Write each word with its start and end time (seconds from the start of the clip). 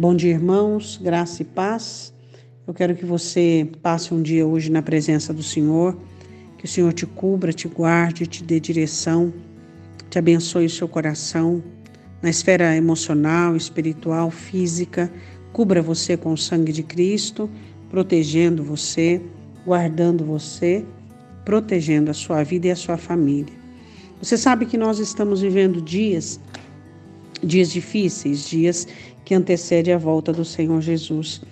Bom 0.00 0.14
dia, 0.14 0.30
irmãos, 0.30 0.96
graça 1.02 1.42
e 1.42 1.44
paz. 1.44 2.14
Eu 2.68 2.72
quero 2.72 2.94
que 2.94 3.04
você 3.04 3.68
passe 3.82 4.14
um 4.14 4.22
dia 4.22 4.46
hoje 4.46 4.70
na 4.70 4.80
presença 4.80 5.34
do 5.34 5.42
Senhor, 5.42 5.98
que 6.56 6.66
o 6.66 6.68
Senhor 6.68 6.92
te 6.92 7.04
cubra, 7.04 7.52
te 7.52 7.66
guarde, 7.66 8.24
te 8.24 8.44
dê 8.44 8.60
direção, 8.60 9.34
te 10.08 10.16
abençoe 10.16 10.66
o 10.66 10.70
seu 10.70 10.86
coração, 10.86 11.60
na 12.22 12.30
esfera 12.30 12.76
emocional, 12.76 13.56
espiritual, 13.56 14.30
física, 14.30 15.10
cubra 15.52 15.82
você 15.82 16.16
com 16.16 16.32
o 16.32 16.38
sangue 16.38 16.70
de 16.70 16.84
Cristo, 16.84 17.50
protegendo 17.90 18.62
você, 18.62 19.20
guardando 19.66 20.24
você, 20.24 20.84
protegendo 21.44 22.08
a 22.08 22.14
sua 22.14 22.44
vida 22.44 22.68
e 22.68 22.70
a 22.70 22.76
sua 22.76 22.96
família. 22.96 23.52
Você 24.22 24.36
sabe 24.36 24.64
que 24.64 24.78
nós 24.78 25.00
estamos 25.00 25.40
vivendo 25.40 25.82
dias 25.82 26.38
dias 27.42 27.70
difíceis, 27.70 28.48
dias 28.48 28.86
que 29.28 29.34
antecedem 29.34 29.92
a 29.92 29.98
volta 29.98 30.32
do 30.32 30.42
Senhor 30.42 30.80
Jesus. 30.80 31.42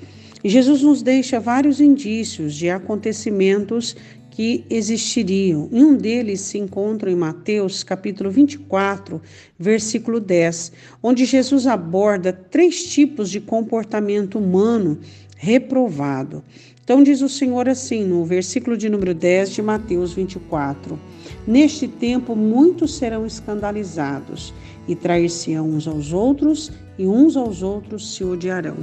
E 0.43 0.49
Jesus 0.49 0.81
nos 0.81 1.03
deixa 1.03 1.39
vários 1.39 1.79
indícios 1.79 2.55
de 2.55 2.71
acontecimentos 2.71 3.95
que 4.31 4.65
existiriam. 4.71 5.69
E 5.71 5.85
um 5.85 5.95
deles 5.95 6.41
se 6.41 6.57
encontra 6.57 7.11
em 7.11 7.15
Mateus, 7.15 7.85
capítulo 7.85 8.31
24, 8.31 9.21
versículo 9.59 10.21
10, 10.21 10.73
onde 11.03 11.27
Jesus 11.27 11.67
aborda 11.67 12.33
três 12.33 12.83
tipos 12.83 13.29
de 13.29 13.43
comportamento 13.43 14.39
humano 14.39 14.99
reprovado. 15.37 16.43
Então 16.83 17.03
diz 17.03 17.21
o 17.21 17.29
Senhor 17.29 17.69
assim, 17.69 18.07
no 18.07 18.25
versículo 18.25 18.75
de 18.75 18.89
número 18.89 19.13
10 19.13 19.51
de 19.51 19.61
Mateus 19.61 20.15
24: 20.15 20.99
Neste 21.47 21.87
tempo 21.87 22.35
muitos 22.35 22.97
serão 22.97 23.25
escandalizados 23.25 24.53
e 24.89 24.97
trair-se-ão 24.97 25.69
uns 25.71 25.87
aos 25.87 26.13
outros, 26.13 26.73
e 26.99 27.07
uns 27.07 27.37
aos 27.37 27.63
outros 27.63 28.15
se 28.15 28.25
odiarão. 28.25 28.77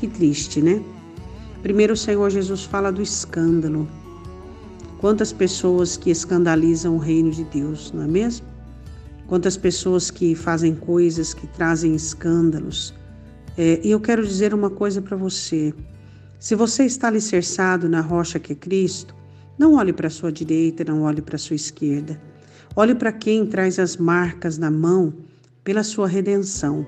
Que 0.00 0.06
triste, 0.06 0.60
né? 0.60 0.82
Primeiro 1.62 1.92
o 1.92 1.96
Senhor 1.96 2.30
Jesus 2.30 2.64
fala 2.64 2.90
do 2.90 3.02
escândalo. 3.02 3.86
Quantas 4.98 5.32
pessoas 5.32 5.96
que 5.96 6.10
escandalizam 6.10 6.96
o 6.96 6.98
reino 6.98 7.30
de 7.30 7.44
Deus, 7.44 7.92
não 7.92 8.02
é 8.02 8.06
mesmo? 8.06 8.46
Quantas 9.26 9.56
pessoas 9.56 10.10
que 10.10 10.34
fazem 10.34 10.74
coisas 10.74 11.32
que 11.32 11.46
trazem 11.46 11.94
escândalos. 11.94 12.92
É, 13.56 13.80
e 13.84 13.90
eu 13.90 14.00
quero 14.00 14.26
dizer 14.26 14.52
uma 14.52 14.70
coisa 14.70 15.00
para 15.00 15.16
você. 15.16 15.72
Se 16.38 16.54
você 16.54 16.84
está 16.84 17.08
alicerçado 17.08 17.88
na 17.88 18.00
rocha 18.00 18.38
que 18.38 18.52
é 18.52 18.56
Cristo, 18.56 19.14
não 19.60 19.74
olhe 19.74 19.92
para 19.92 20.06
a 20.06 20.10
sua 20.10 20.32
direita, 20.32 20.82
não 20.84 21.02
olhe 21.02 21.20
para 21.20 21.36
a 21.36 21.38
sua 21.38 21.54
esquerda. 21.54 22.18
Olhe 22.74 22.94
para 22.94 23.12
quem 23.12 23.44
traz 23.44 23.78
as 23.78 23.94
marcas 23.94 24.56
na 24.56 24.70
mão 24.70 25.12
pela 25.62 25.84
sua 25.84 26.08
redenção. 26.08 26.86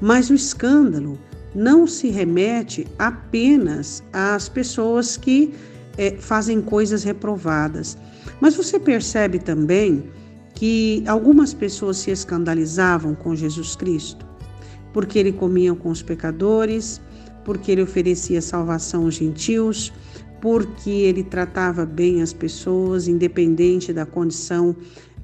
Mas 0.00 0.30
o 0.30 0.34
escândalo 0.34 1.18
não 1.52 1.84
se 1.84 2.08
remete 2.08 2.86
apenas 2.96 4.04
às 4.12 4.48
pessoas 4.48 5.16
que 5.16 5.52
é, 5.98 6.12
fazem 6.12 6.60
coisas 6.60 7.02
reprovadas. 7.02 7.98
Mas 8.40 8.54
você 8.54 8.78
percebe 8.78 9.40
também 9.40 10.08
que 10.54 11.02
algumas 11.08 11.52
pessoas 11.52 11.96
se 11.96 12.12
escandalizavam 12.12 13.16
com 13.16 13.34
Jesus 13.34 13.74
Cristo, 13.74 14.24
porque 14.96 15.18
ele 15.18 15.30
comia 15.30 15.74
com 15.74 15.90
os 15.90 16.00
pecadores, 16.00 17.02
porque 17.44 17.70
ele 17.70 17.82
oferecia 17.82 18.40
salvação 18.40 19.04
aos 19.04 19.16
gentios, 19.16 19.92
porque 20.40 20.88
ele 20.88 21.22
tratava 21.22 21.84
bem 21.84 22.22
as 22.22 22.32
pessoas, 22.32 23.06
independente 23.06 23.92
da 23.92 24.06
condição 24.06 24.74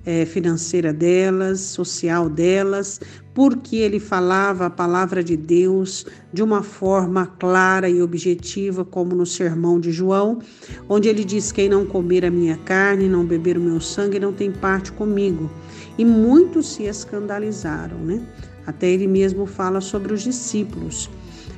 é, 0.05 0.27
financeira 0.27 0.93
delas, 0.93 1.61
social 1.61 2.29
delas, 2.29 3.01
porque 3.33 3.77
ele 3.77 3.99
falava 3.99 4.67
a 4.67 4.71
palavra 4.71 5.25
de 5.25 5.39
Deus 5.39 6.05
de 6.35 6.43
uma 6.43 6.63
forma 6.63 7.25
clara 7.39 7.89
e 7.89 8.03
objetiva, 8.03 8.85
como 8.85 9.15
no 9.15 9.25
sermão 9.25 9.81
de 9.81 9.91
João, 9.91 10.39
onde 10.87 11.09
ele 11.09 11.25
diz: 11.25 11.51
Quem 11.51 11.67
não 11.67 11.87
comer 11.87 12.27
a 12.27 12.31
minha 12.31 12.59
carne, 12.59 13.09
não 13.09 13.25
beber 13.25 13.57
o 13.57 13.61
meu 13.63 13.81
sangue, 13.81 14.21
não 14.21 14.35
tem 14.35 14.53
parte 14.53 14.93
comigo. 14.93 15.51
E 15.99 16.05
muitos 16.05 16.67
se 16.75 16.85
escandalizaram, 16.85 17.99
né? 17.99 18.23
Até 18.67 18.89
ele 18.89 19.07
mesmo 19.07 19.47
fala 19.47 19.81
sobre 19.81 20.13
os 20.13 20.23
discípulos 20.23 21.11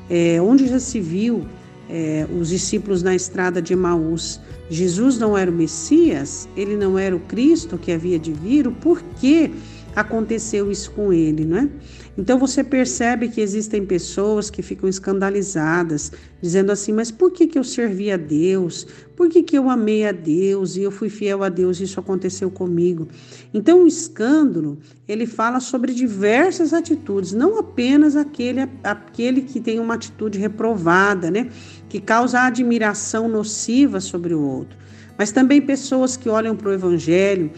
é, 0.08 0.40
onde 0.40 0.66
já 0.66 0.78
se 0.78 1.00
viu 1.00 1.46
é, 1.88 2.26
os 2.38 2.48
discípulos 2.48 3.02
na 3.02 3.14
estrada 3.14 3.60
de 3.60 3.72
Emaús. 3.72 4.40
Jesus 4.70 5.18
não 5.18 5.36
era 5.36 5.50
o 5.50 5.54
Messias, 5.54 6.48
ele 6.56 6.76
não 6.76 6.98
era 6.98 7.14
o 7.14 7.20
Cristo 7.20 7.76
que 7.76 7.92
havia 7.92 8.18
de 8.18 8.32
vir, 8.32 8.66
o 8.66 8.72
porquê 8.72 9.50
aconteceu 9.94 10.70
isso 10.70 10.90
com 10.90 11.12
ele, 11.12 11.44
não 11.44 11.58
é? 11.58 11.68
Então 12.16 12.38
você 12.38 12.62
percebe 12.62 13.28
que 13.28 13.40
existem 13.40 13.84
pessoas 13.84 14.48
que 14.48 14.62
ficam 14.62 14.88
escandalizadas, 14.88 16.12
dizendo 16.40 16.70
assim: 16.70 16.92
mas 16.92 17.10
por 17.10 17.32
que, 17.32 17.46
que 17.46 17.58
eu 17.58 17.64
servi 17.64 18.10
a 18.10 18.16
Deus? 18.16 18.86
Por 19.16 19.28
que, 19.28 19.42
que 19.42 19.56
eu 19.56 19.70
amei 19.70 20.06
a 20.06 20.12
Deus 20.12 20.76
e 20.76 20.82
eu 20.82 20.90
fui 20.90 21.08
fiel 21.08 21.42
a 21.42 21.48
Deus 21.48 21.78
e 21.78 21.84
isso 21.84 21.98
aconteceu 21.98 22.50
comigo? 22.50 23.08
Então 23.52 23.84
o 23.84 23.86
escândalo 23.86 24.78
ele 25.06 25.26
fala 25.26 25.60
sobre 25.60 25.92
diversas 25.92 26.72
atitudes, 26.72 27.32
não 27.32 27.58
apenas 27.58 28.16
aquele, 28.16 28.68
aquele 28.82 29.42
que 29.42 29.60
tem 29.60 29.78
uma 29.78 29.94
atitude 29.94 30.38
reprovada, 30.38 31.30
né? 31.30 31.48
Que 31.88 32.00
causa 32.00 32.40
admiração 32.40 33.28
nociva 33.28 34.00
sobre 34.00 34.34
o 34.34 34.40
outro, 34.40 34.76
mas 35.18 35.32
também 35.32 35.60
pessoas 35.60 36.16
que 36.16 36.28
olham 36.28 36.56
para 36.56 36.68
o 36.68 36.72
Evangelho 36.72 37.50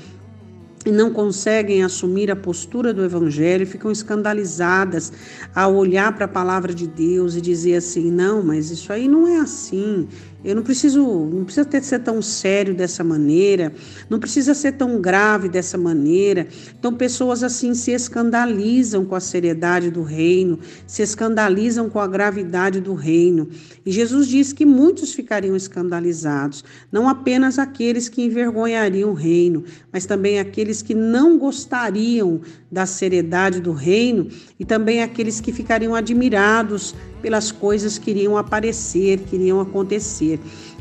e 0.87 0.93
não 0.93 1.13
conseguem 1.13 1.83
assumir 1.83 2.31
a 2.31 2.37
postura 2.37 2.95
do 2.95 3.05
Evangelho, 3.05 3.67
ficam 3.67 3.91
escandalizadas 3.91 5.13
ao 5.53 5.75
olhar 5.75 6.15
para 6.15 6.27
a 6.27 6.29
palavra 6.29 6.73
de 6.73 6.87
Deus 6.87 7.35
e 7.35 7.41
dizer 7.41 7.75
assim: 7.75 8.11
não, 8.11 8.41
mas 8.43 8.71
isso 8.71 8.93
aí 8.93 9.09
não 9.09 9.27
é 9.27 9.39
assim. 9.39 10.07
Eu 10.47 10.55
não 10.55 10.63
preciso, 10.63 11.03
não 11.03 11.45
precisa 11.45 11.67
ter, 11.67 11.83
ser 11.83 11.99
tão 11.99 12.23
sério 12.23 12.73
dessa 12.73 13.03
maneira, 13.03 13.73
não 14.09 14.21
precisa 14.21 14.55
ser 14.55 14.73
tão 14.73 15.01
grave 15.01 15.49
dessa 15.49 15.77
maneira. 15.77 16.47
Então, 16.79 16.95
pessoas 16.95 17.43
assim 17.43 17.75
se 17.75 17.91
escandalizam 17.91 19.05
com 19.05 19.17
a 19.17 19.21
seriedade 19.21 19.91
do 19.91 20.05
reino, 20.05 20.61
se 20.87 21.03
escandalizam 21.03 21.91
com 21.91 21.99
a 21.99 22.07
gravidade 22.07 22.81
do 22.81 22.95
reino. 22.95 23.49
E 23.85 23.91
Jesus 23.91 24.29
diz 24.29 24.53
que 24.53 24.65
muitos 24.65 25.13
ficariam 25.13 25.57
escandalizados, 25.57 26.63
não 26.93 27.09
apenas 27.09 27.59
aqueles 27.59 28.09
que 28.09 28.23
envergonhariam 28.23 29.11
o 29.11 29.15
reino, 29.15 29.65
mas 29.93 30.07
também 30.07 30.39
aqueles 30.39 30.81
que 30.81 30.95
não 30.95 31.37
gostariam 31.39 32.41
da 32.71 32.87
seriedade 32.87 33.61
do 33.61 33.73
reino 33.73 34.29
e 34.61 34.65
também 34.65 35.03
aqueles 35.03 35.41
que 35.41 35.53
ficariam 35.53 35.93
admirados 35.93 36.95
pelas 37.23 37.51
coisas 37.51 37.99
que 37.99 38.11
iriam 38.11 38.37
aparecer, 38.37 39.19
que 39.21 39.35
iriam 39.35 39.61
acontecer. 39.61 40.36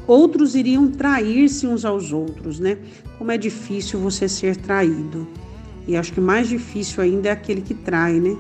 Outros 0.08 0.56
iriam 0.56 0.90
trair-se 0.90 1.66
uns 1.66 1.84
aos 1.84 2.12
outros, 2.12 2.60
né? 2.60 2.78
Como 3.18 3.32
é 3.32 3.38
difícil 3.38 4.00
você 4.00 4.28
ser 4.28 4.56
traído. 4.56 5.28
E 5.88 5.96
acho 5.96 6.14
que 6.14 6.22
mais 6.22 6.48
difícil 6.48 7.04
ainda 7.04 7.30
é 7.30 7.32
aquele 7.32 7.62
que 7.62 7.74
trai, 7.74 8.20
né? 8.20 8.36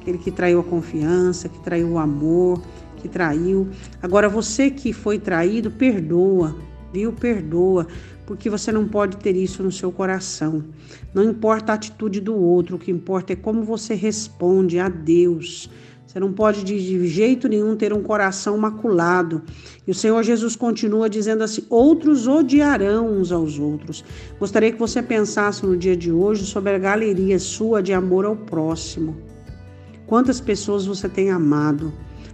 Aquele 0.00 0.18
que 0.18 0.30
traiu 0.30 0.60
a 0.60 0.64
confiança, 0.64 1.48
que 1.48 1.58
traiu 1.60 1.90
o 1.90 1.98
amor, 1.98 2.62
que 2.98 3.08
traiu. 3.08 3.68
Agora 4.02 4.28
você 4.28 4.70
que 4.70 4.92
foi 4.92 5.18
traído, 5.18 5.70
perdoa, 5.70 6.56
viu? 6.92 7.12
Perdoa, 7.12 7.86
porque 8.26 8.48
você 8.48 8.70
não 8.70 8.86
pode 8.86 9.16
ter 9.16 9.36
isso 9.36 9.62
no 9.62 9.72
seu 9.72 9.90
coração. 9.90 10.64
Não 11.12 11.24
importa 11.24 11.72
a 11.72 11.74
atitude 11.74 12.20
do 12.20 12.34
outro, 12.34 12.76
o 12.76 12.78
que 12.78 12.90
importa 12.90 13.32
é 13.32 13.36
como 13.36 13.64
você 13.64 13.94
responde 13.94 14.78
a 14.78 14.88
Deus 14.88 15.68
você 16.10 16.18
não 16.18 16.32
pode 16.32 16.64
de 16.64 17.06
jeito 17.06 17.46
nenhum 17.46 17.76
ter 17.76 17.92
um 17.92 18.02
coração 18.02 18.58
maculado. 18.58 19.42
E 19.86 19.92
o 19.92 19.94
Senhor 19.94 20.20
Jesus 20.24 20.56
continua 20.56 21.08
dizendo 21.08 21.44
assim: 21.44 21.62
outros 21.70 22.26
odiarão 22.26 23.12
uns 23.12 23.30
aos 23.30 23.60
outros. 23.60 24.04
Gostaria 24.36 24.72
que 24.72 24.78
você 24.78 25.00
pensasse 25.00 25.64
no 25.64 25.76
dia 25.76 25.96
de 25.96 26.10
hoje 26.10 26.44
sobre 26.44 26.74
a 26.74 26.78
galeria 26.78 27.38
sua 27.38 27.80
de 27.80 27.92
amor 27.92 28.24
ao 28.24 28.34
próximo. 28.34 29.18
Quantas 30.04 30.40
pessoas 30.40 30.84
você 30.84 31.08
tem 31.08 31.30
amado? 31.30 31.92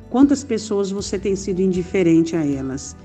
Quantas 0.09 0.43
pessoas 0.43 0.91
você 0.91 1.19
tem 1.19 1.37
sido 1.37 1.61
indiferente 1.61 2.35
a 2.35 2.47
elas? 2.47 2.97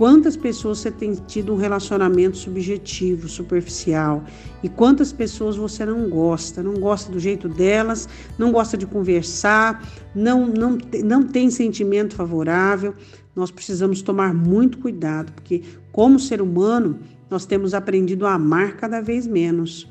Quantas 0.00 0.34
pessoas 0.34 0.78
você 0.78 0.90
tem 0.90 1.12
tido 1.12 1.52
um 1.52 1.58
relacionamento 1.58 2.38
subjetivo, 2.38 3.28
superficial? 3.28 4.24
E 4.62 4.68
quantas 4.70 5.12
pessoas 5.12 5.56
você 5.56 5.84
não 5.84 6.08
gosta? 6.08 6.62
Não 6.62 6.72
gosta 6.72 7.12
do 7.12 7.20
jeito 7.20 7.50
delas, 7.50 8.08
não 8.38 8.50
gosta 8.50 8.78
de 8.78 8.86
conversar, 8.86 9.86
não, 10.14 10.46
não, 10.46 10.78
não 11.04 11.22
tem 11.22 11.50
sentimento 11.50 12.14
favorável. 12.14 12.94
Nós 13.36 13.50
precisamos 13.50 14.00
tomar 14.00 14.32
muito 14.32 14.78
cuidado, 14.78 15.32
porque, 15.32 15.64
como 15.92 16.18
ser 16.18 16.40
humano, 16.40 16.98
nós 17.28 17.44
temos 17.44 17.74
aprendido 17.74 18.26
a 18.26 18.32
amar 18.32 18.78
cada 18.78 19.02
vez 19.02 19.26
menos. 19.26 19.86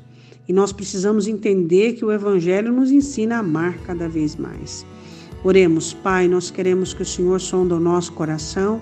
E 0.48 0.52
nós 0.52 0.72
precisamos 0.72 1.28
entender 1.28 1.92
que 1.92 2.04
o 2.04 2.10
Evangelho 2.10 2.72
nos 2.72 2.90
ensina 2.90 3.36
a 3.36 3.38
amar 3.38 3.78
cada 3.86 4.08
vez 4.08 4.34
mais. 4.34 4.84
Oremos, 5.44 5.94
Pai, 5.94 6.26
nós 6.26 6.50
queremos 6.50 6.92
que 6.92 7.02
o 7.02 7.06
Senhor 7.06 7.40
sonda 7.40 7.76
o 7.76 7.80
nosso 7.80 8.12
coração 8.12 8.80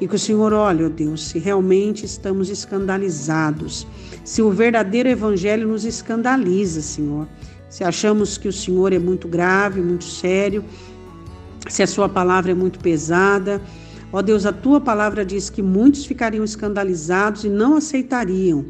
e 0.00 0.06
que 0.06 0.14
o 0.14 0.18
Senhor 0.18 0.52
olhe, 0.52 0.84
ó 0.84 0.88
Deus, 0.88 1.28
se 1.28 1.38
realmente 1.38 2.04
estamos 2.04 2.50
escandalizados, 2.50 3.86
se 4.24 4.42
o 4.42 4.50
verdadeiro 4.50 5.08
Evangelho 5.08 5.66
nos 5.68 5.84
escandaliza, 5.84 6.82
Senhor, 6.82 7.26
se 7.68 7.82
achamos 7.82 8.36
que 8.36 8.48
o 8.48 8.52
Senhor 8.52 8.92
é 8.92 8.98
muito 8.98 9.26
grave, 9.26 9.80
muito 9.80 10.04
sério, 10.04 10.64
se 11.68 11.82
a 11.82 11.86
sua 11.86 12.08
palavra 12.08 12.52
é 12.52 12.54
muito 12.54 12.78
pesada. 12.78 13.60
Ó 14.12 14.22
Deus, 14.22 14.46
a 14.46 14.52
tua 14.52 14.80
palavra 14.80 15.24
diz 15.24 15.50
que 15.50 15.62
muitos 15.62 16.06
ficariam 16.06 16.44
escandalizados 16.44 17.44
e 17.44 17.48
não 17.48 17.76
aceitariam. 17.76 18.64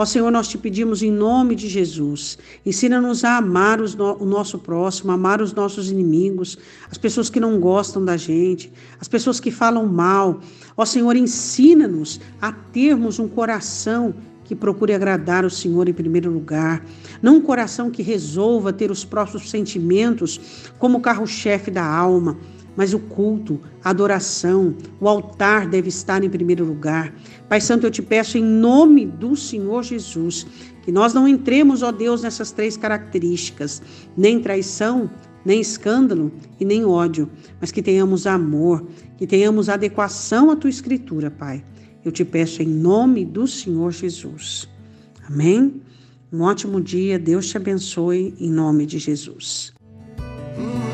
Ó 0.00 0.04
Senhor, 0.04 0.30
nós 0.30 0.46
te 0.46 0.56
pedimos 0.56 1.02
em 1.02 1.10
nome 1.10 1.56
de 1.56 1.68
Jesus, 1.68 2.38
ensina-nos 2.64 3.24
a 3.24 3.36
amar 3.36 3.80
no, 3.80 4.22
o 4.22 4.24
nosso 4.24 4.56
próximo, 4.56 5.10
amar 5.10 5.42
os 5.42 5.52
nossos 5.52 5.90
inimigos, 5.90 6.56
as 6.88 6.96
pessoas 6.96 7.28
que 7.28 7.40
não 7.40 7.58
gostam 7.58 8.04
da 8.04 8.16
gente, 8.16 8.72
as 9.00 9.08
pessoas 9.08 9.40
que 9.40 9.50
falam 9.50 9.84
mal. 9.86 10.38
Ó 10.76 10.84
Senhor, 10.84 11.16
ensina-nos 11.16 12.20
a 12.40 12.52
termos 12.52 13.18
um 13.18 13.26
coração 13.26 14.14
que 14.48 14.56
procure 14.56 14.94
agradar 14.94 15.44
o 15.44 15.50
Senhor 15.50 15.88
em 15.88 15.92
primeiro 15.92 16.32
lugar, 16.32 16.82
não 17.22 17.36
um 17.36 17.40
coração 17.40 17.90
que 17.90 18.02
resolva 18.02 18.72
ter 18.72 18.90
os 18.90 19.04
próprios 19.04 19.50
sentimentos 19.50 20.72
como 20.78 21.00
carro-chefe 21.00 21.70
da 21.70 21.84
alma 21.84 22.36
mas 22.78 22.94
o 22.94 23.00
culto, 23.00 23.58
a 23.82 23.90
adoração, 23.90 24.72
o 25.00 25.08
altar 25.08 25.66
deve 25.66 25.88
estar 25.88 26.22
em 26.22 26.30
primeiro 26.30 26.64
lugar. 26.64 27.12
Pai 27.48 27.60
Santo, 27.60 27.84
eu 27.84 27.90
te 27.90 28.00
peço 28.00 28.38
em 28.38 28.44
nome 28.44 29.04
do 29.04 29.34
Senhor 29.34 29.82
Jesus 29.82 30.46
que 30.84 30.92
nós 30.92 31.12
não 31.12 31.26
entremos, 31.26 31.82
ó 31.82 31.90
Deus, 31.90 32.22
nessas 32.22 32.52
três 32.52 32.76
características, 32.76 33.82
nem 34.16 34.38
traição, 34.40 35.10
nem 35.44 35.60
escândalo 35.60 36.30
e 36.60 36.64
nem 36.64 36.84
ódio, 36.84 37.28
mas 37.60 37.72
que 37.72 37.82
tenhamos 37.82 38.28
amor, 38.28 38.86
que 39.16 39.26
tenhamos 39.26 39.68
adequação 39.68 40.48
à 40.48 40.54
tua 40.54 40.70
escritura, 40.70 41.32
Pai. 41.32 41.64
Eu 42.08 42.12
te 42.12 42.24
peço 42.24 42.62
em 42.62 42.66
nome 42.66 43.22
do 43.22 43.46
Senhor 43.46 43.92
Jesus. 43.92 44.66
Amém? 45.28 45.82
Um 46.32 46.40
ótimo 46.40 46.80
dia, 46.80 47.18
Deus 47.18 47.48
te 47.48 47.58
abençoe 47.58 48.34
em 48.40 48.50
nome 48.50 48.86
de 48.86 48.98
Jesus. 48.98 49.74
Hum. 50.58 50.87